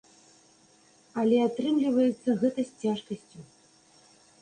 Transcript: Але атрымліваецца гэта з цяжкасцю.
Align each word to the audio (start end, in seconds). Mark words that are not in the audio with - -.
Але 1.25 1.37
атрымліваецца 1.45 2.29
гэта 2.43 2.61
з 2.73 2.85
цяжкасцю. 2.85 3.39